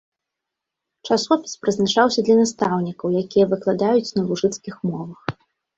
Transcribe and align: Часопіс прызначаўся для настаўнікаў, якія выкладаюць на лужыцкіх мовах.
Часопіс 1.07 1.53
прызначаўся 1.65 2.19
для 2.31 2.35
настаўнікаў, 2.41 3.07
якія 3.23 3.45
выкладаюць 3.53 4.11
на 4.19 4.29
лужыцкіх 4.33 4.75
мовах. 4.93 5.19